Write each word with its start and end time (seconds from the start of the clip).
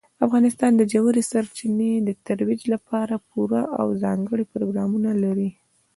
افغانستان 0.25 0.71
د 0.75 0.81
ژورې 0.93 1.21
سرچینې 1.31 1.91
د 2.07 2.09
ترویج 2.25 2.61
لپاره 2.73 3.15
پوره 3.29 3.61
او 3.79 3.87
ځانګړي 4.03 4.45
پروګرامونه 4.53 5.11
لري. 5.23 5.49